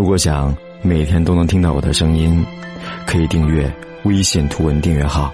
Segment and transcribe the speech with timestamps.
[0.00, 2.42] 如果想每天都能听到我的声音，
[3.06, 3.70] 可以订阅
[4.04, 5.30] 微信图文订阅号，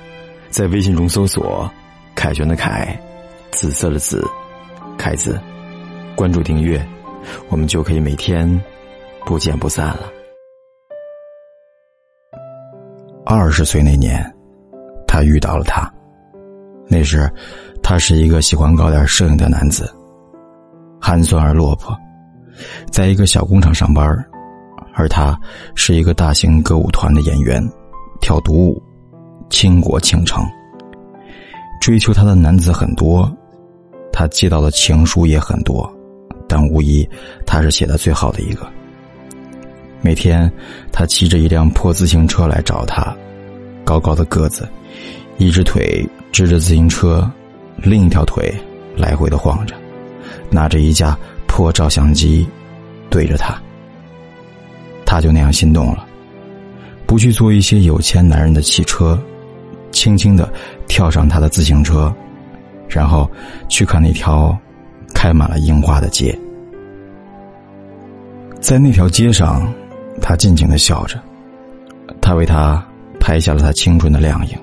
[0.50, 1.71] 在微信中搜索
[2.16, 3.00] “凯旋的凯”，
[3.52, 4.26] 紫色的紫，
[4.98, 5.40] 凯子，
[6.16, 6.84] 关注订阅，
[7.48, 8.60] 我们就可以每天
[9.24, 10.11] 不见不散了。
[13.25, 14.21] 二十岁那年，
[15.07, 15.89] 他遇到了她。
[16.89, 17.33] 那时，
[17.85, 19.89] 他是一个喜欢搞点摄影的男子，
[21.01, 21.96] 寒酸而落魄，
[22.91, 24.05] 在一个小工厂上班，
[24.96, 25.38] 而他
[25.74, 27.62] 是一个大型歌舞团的演员，
[28.20, 28.82] 跳独舞，
[29.50, 30.45] 倾国倾城。
[31.80, 33.30] 追求他的男子很多，
[34.12, 35.88] 他接到的情书也很多，
[36.48, 37.06] 但无疑
[37.46, 38.66] 他是写的最好的一个。
[40.01, 40.51] 每天，
[40.90, 43.15] 他骑着一辆破自行车来找他，
[43.84, 44.66] 高高的个子，
[45.37, 46.04] 一只腿。
[46.32, 47.26] 支着自行车，
[47.78, 48.54] 另一条腿
[48.95, 49.74] 来回的晃着，
[50.51, 52.46] 拿着一架破照相机
[53.09, 53.59] 对着他，
[55.06, 56.06] 他就那样心动了，
[57.06, 59.18] 不去坐一些有钱男人的汽车，
[59.93, 60.52] 轻轻的
[60.87, 62.12] 跳上他的自行车，
[62.88, 63.30] 然后
[63.68, 64.54] 去看那条
[65.15, 66.38] 开满了樱花的街。
[68.60, 69.72] 在那条街上，
[70.21, 71.19] 他尽情的笑着，
[72.21, 72.84] 他为他
[73.21, 74.59] 拍下了他青春的靓影，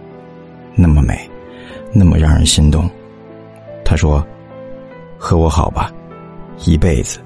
[0.76, 1.18] 那么美。
[1.96, 2.90] 那么让人心动，
[3.86, 4.26] 他说
[5.16, 5.94] ：“和我好吧，
[6.66, 7.20] 一辈子，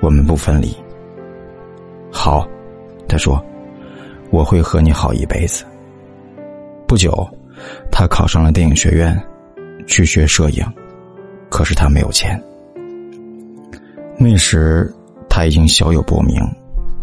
[0.00, 0.76] 我们不分离。”
[2.22, 2.46] 好，
[3.08, 3.42] 他说
[4.30, 5.64] ：“我会和你好一辈子。”
[6.86, 7.26] 不久，
[7.90, 9.18] 他考上了电影学院，
[9.86, 10.62] 去学摄影，
[11.48, 12.38] 可是他没有钱。
[14.18, 14.92] 那时
[15.30, 16.38] 他已经小有薄名，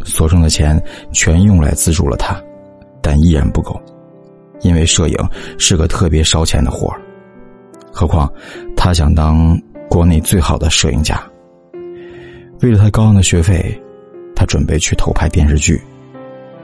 [0.05, 0.79] 所剩的钱
[1.11, 2.39] 全用来资助了他，
[3.01, 3.75] 但依然不够。
[4.61, 5.17] 因为摄影
[5.57, 7.01] 是个特别烧钱的活儿，
[7.91, 8.31] 何况
[8.75, 11.19] 他想当国内最好的摄影家。
[12.61, 13.81] 为了他高昂的学费，
[14.47, 15.79] 准备去投拍电视剧，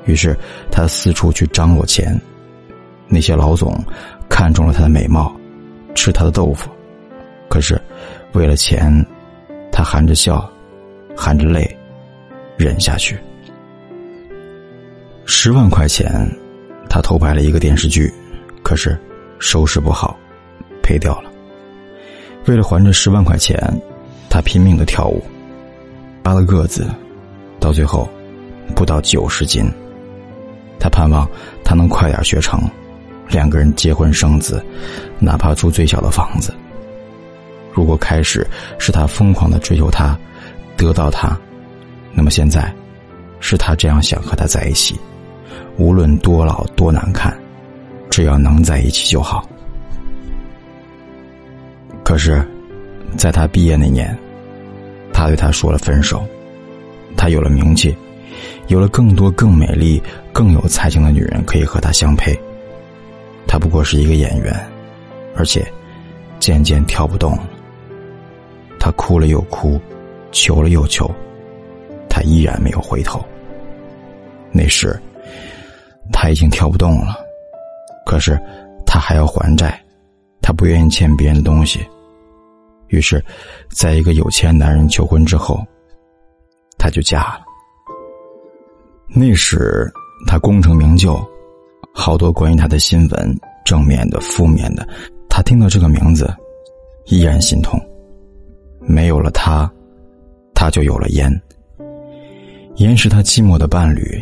[0.06, 0.36] 于是
[0.72, 2.20] 他四处去张罗钱。
[3.08, 3.80] 那些老总
[4.28, 5.32] 看中了他的美貌，
[5.94, 6.72] 吃他的豆腐，
[7.48, 7.80] 可是
[8.32, 9.06] 为了钱，
[9.72, 10.52] 他含着笑，
[11.16, 11.78] 含着泪，
[12.58, 13.16] 忍下去。
[15.26, 16.12] 十万块钱。
[16.90, 18.14] 他偷拍了一个电视剧，
[18.62, 18.96] 可是
[19.40, 20.16] 收视不好，
[20.84, 21.32] 赔掉了。
[22.46, 23.58] 为了还这十万块钱，
[24.30, 25.24] 他拼命的跳舞，
[26.24, 26.88] 拉了个子，
[27.64, 28.10] 到最后
[28.76, 29.64] 不到九十斤。
[30.80, 31.26] 他盼望
[31.64, 32.62] 他能快点学成，
[33.30, 34.62] 两个人结婚生子，
[35.18, 36.54] 哪怕住最小的房子。
[37.72, 38.46] 如果开始
[38.78, 40.20] 是他疯狂的追求她，
[40.76, 41.40] 得到她，
[42.12, 42.72] 那么现在
[43.40, 45.00] 是他这样想和她在一起。
[45.78, 47.34] 无论多老多难看，
[48.10, 49.48] 只要能在一起就好。
[52.04, 52.46] 可是，
[53.18, 54.16] 在他毕业那年，
[55.14, 56.28] 他对他说了分手。
[57.16, 57.96] 他有了名气，
[58.68, 60.02] 有了更多更美丽、
[60.32, 62.38] 更有才情的女人可以和他相配。
[63.48, 64.54] 他不过是一个演员，
[65.36, 65.66] 而且
[66.40, 67.50] 渐渐跳不动了。
[68.80, 69.80] 他哭了又哭，
[70.32, 71.10] 求了又求，
[72.10, 73.24] 他依然没有回头。
[74.52, 75.00] 那时。
[76.12, 77.16] 他已经跳不动了，
[78.06, 78.38] 可是
[78.86, 79.82] 他还要还债，
[80.42, 81.80] 他不愿意欠别人的东西。
[82.90, 83.24] 于是，
[83.72, 85.66] 在一个有钱男人求婚之后，
[86.84, 87.46] 他就嫁了。
[89.08, 89.90] 那时
[90.28, 91.18] 他功成名就，
[91.94, 94.86] 好多关于他的新闻，正面的、负面的。
[95.30, 96.30] 他听到这个名字，
[97.06, 97.80] 依然心痛。
[98.82, 99.72] 没有了他，
[100.54, 101.32] 他就有了烟。
[102.76, 104.22] 烟是他寂寞的伴侣。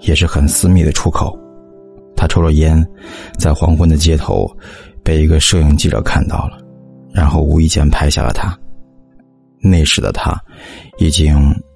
[0.00, 1.34] 也是很私密的出口。
[2.14, 2.86] 他抽了烟，
[3.38, 4.46] 在黄昏的街头，
[5.02, 6.58] 被一个摄影记者看到了，
[7.14, 8.54] 然后无意间拍下了他。
[9.62, 10.38] 那时的他，
[10.98, 11.34] 已经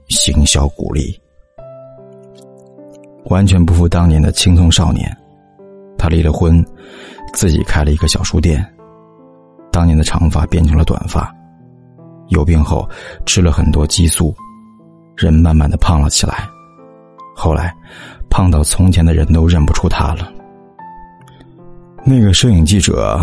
[0.08, 1.19] 行销鼓励，
[3.26, 5.14] 完全不复当年的青葱少年。
[5.96, 6.64] 他离了婚，
[7.32, 8.64] 自己开了一个小书店。
[9.70, 11.34] 当年的长发变成了短发，
[12.28, 12.88] 有病后
[13.26, 14.34] 吃了很多激素，
[15.16, 16.48] 人慢慢的胖了起来。
[17.34, 17.75] 后来。
[18.31, 20.31] 胖到从前的人都认不出他了。
[22.05, 23.19] 那个摄影记者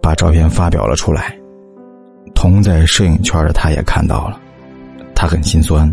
[0.00, 1.36] 把照片发表了出来，
[2.32, 4.40] 同在摄影圈的他也看到了，
[5.16, 5.92] 他很心酸。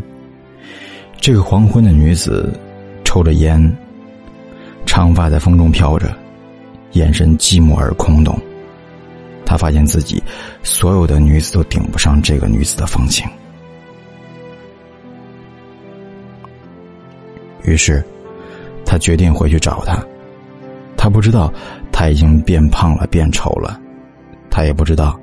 [1.23, 2.53] 这个黄昏的女子
[3.05, 3.77] 抽着烟，
[4.85, 6.13] 长发在风中飘着，
[6.91, 8.37] 眼神寂寞而空洞。
[9.45, 10.21] 他发现自己
[10.63, 13.25] 所有的女子都顶不上这个女子的风情，
[17.63, 18.03] 于是。
[18.85, 20.05] 他决定回去找他，
[20.97, 21.51] 他不知道
[21.89, 23.79] 他已经变胖了、变丑了，
[24.51, 25.17] 他也不知道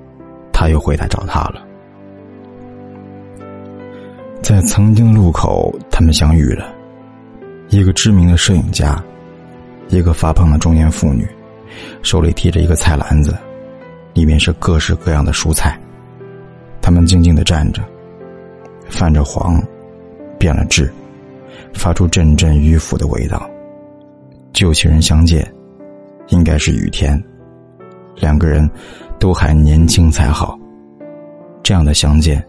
[0.51, 1.63] 他又回来找他了。
[4.43, 6.75] 在曾经的路口，他们相遇了。
[7.69, 9.03] 一个知名的摄影家，
[9.89, 11.29] 一个发胖的中年妇女，
[12.03, 13.37] 手里提着一个菜篮子，
[14.15, 15.79] 里面是各式各样的蔬菜。
[16.81, 17.83] 他们静静的站着，
[18.89, 19.63] 泛着黄，
[20.39, 20.91] 变了质，
[21.75, 23.49] 发出阵阵迂腐的味道。
[24.53, 25.49] 旧情人相见，
[26.29, 27.23] 应该是雨天，
[28.17, 28.69] 两个人
[29.19, 30.59] 都还年轻才好。
[31.63, 32.45] 这样的相见，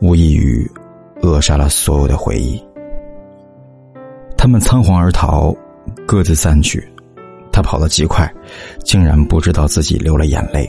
[0.00, 0.68] 无异于
[1.22, 2.62] 扼杀了所有的回忆。
[4.36, 5.54] 他们仓皇而逃，
[6.06, 6.86] 各自散去。
[7.52, 8.30] 他跑得极快，
[8.84, 10.68] 竟然不知道自己流了眼泪。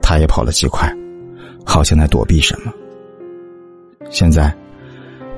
[0.00, 0.90] 他也跑得极快，
[1.64, 2.72] 好像在躲避什么。
[4.10, 4.52] 现在，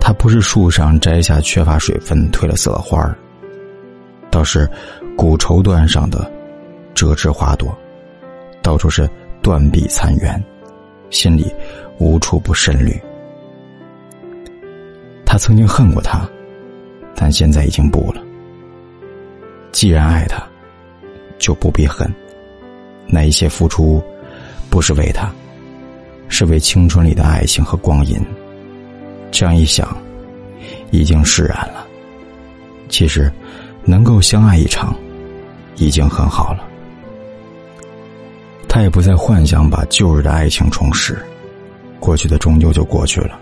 [0.01, 3.19] 他不是树上摘下缺乏水分褪了色的花儿，
[4.31, 4.71] 倒是
[5.17, 6.31] 古绸缎上的
[6.95, 7.77] 折枝花朵，
[8.63, 9.11] 到处是
[9.43, 10.41] 断壁残垣，
[11.11, 11.53] 心里
[11.99, 12.99] 无处不渗绿。
[15.33, 16.29] 他曾经恨过他。
[17.15, 18.21] 但现在已经不了。
[19.71, 20.47] 既然爱他，
[21.39, 22.07] 就不必恨。
[23.07, 24.03] 那一些付出，
[24.69, 25.33] 不是为他，
[26.29, 28.21] 是为青春里的爱情和光阴。
[29.31, 29.97] 这样一想，
[30.91, 31.87] 已经释然了。
[32.91, 33.33] 其实，
[33.85, 34.95] 能够相爱一场，
[35.77, 36.69] 已经很好了。
[38.69, 41.17] 他也不再幻想把旧日的爱情重拾，
[41.99, 43.41] 过去的终究就过去了。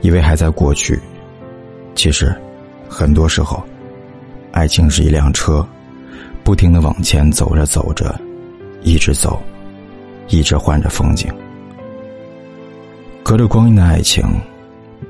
[0.00, 1.00] 以为还在过去，
[1.94, 2.34] 其实。
[2.92, 3.62] 很多时候，
[4.50, 5.64] 爱情是一辆车，
[6.42, 8.20] 不停的往前走着走着，
[8.82, 9.40] 一直走，
[10.26, 11.32] 一直换着风景。
[13.22, 14.24] 隔着光阴的爱情，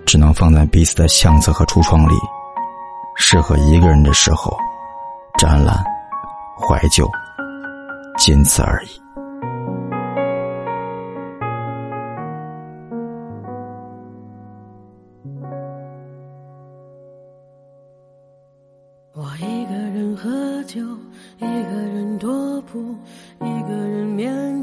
[0.04, 2.12] 只能放在彼此的相册和橱窗里，
[3.16, 4.54] 适合一个人的时候，
[5.38, 5.82] 展览、
[6.60, 7.08] 怀旧，
[8.18, 8.99] 仅此而已。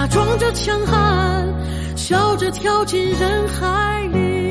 [0.00, 1.46] 假装着强悍，
[1.94, 4.49] 笑着跳进人海里。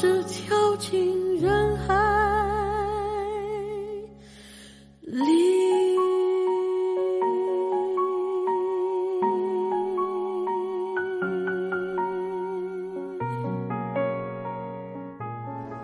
[0.00, 1.94] 是跳进人海
[5.02, 5.20] 里。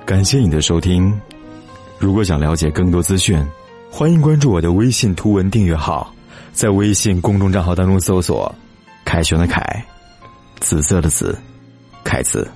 [0.06, 1.12] 感谢你的收听。
[1.98, 3.38] 如果想了解更多资讯，
[3.90, 6.10] 欢迎关注我的微信图文订阅号，
[6.54, 8.50] 在微信公众账号当中搜索
[9.04, 9.84] “凯旋的凯”，
[10.58, 11.38] 紫色的紫，
[12.02, 12.50] 凯子，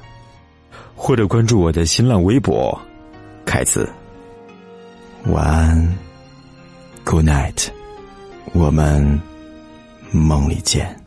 [1.02, 2.78] 或者关注我的新浪微博
[3.46, 3.88] “凯子”。
[5.32, 5.98] 晚安
[7.04, 7.68] ，Good night，
[8.52, 9.18] 我们
[10.12, 10.99] 梦里见。